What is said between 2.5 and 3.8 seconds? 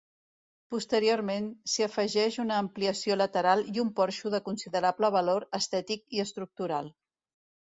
ampliació lateral